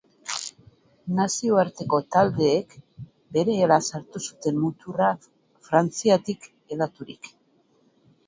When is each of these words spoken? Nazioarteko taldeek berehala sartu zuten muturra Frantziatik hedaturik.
Nazioarteko 1.17 1.97
taldeek 2.15 2.71
berehala 3.37 3.77
sartu 3.91 4.23
zuten 4.23 4.57
muturra 4.63 5.09
Frantziatik 5.69 6.49
hedaturik. 6.75 7.33